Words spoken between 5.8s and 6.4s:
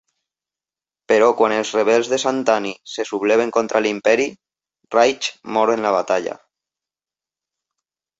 la batalla.